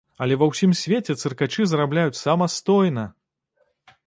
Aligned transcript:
Але 0.25 0.35
ва 0.43 0.45
ўсім 0.51 0.71
свеце 0.79 1.15
цыркачы 1.21 1.67
зарабляюць 1.75 2.21
самастойна! 2.23 3.05